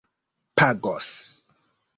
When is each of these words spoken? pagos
pagos 0.55 1.13